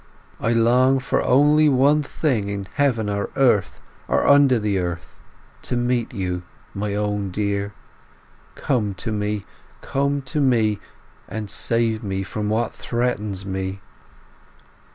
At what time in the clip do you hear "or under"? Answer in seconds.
4.07-4.57